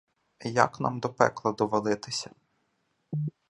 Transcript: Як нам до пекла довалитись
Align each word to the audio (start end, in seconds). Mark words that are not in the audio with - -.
Як 0.45 0.79
нам 0.79 0.99
до 0.99 1.09
пекла 1.09 1.51
довалитись 1.51 2.27